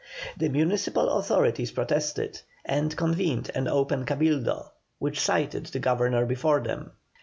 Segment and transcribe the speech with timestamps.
[0.35, 6.93] The municipal authorities protested, and convened an open Cabildo, which cited the Governor before them.